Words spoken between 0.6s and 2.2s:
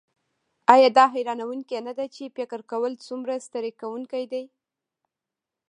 ایا دا حیرانوونکې نده